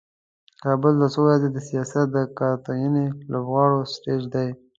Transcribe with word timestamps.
کابل 0.63 0.93
دا 1.01 1.07
څو 1.13 1.19
ورځې 1.25 1.49
د 1.51 1.57
سیاست 1.69 2.07
د 2.15 2.17
کارتوني 2.39 3.05
لوبغاړو 3.31 3.79
سټیج 3.93 4.21
دی. 4.33 4.49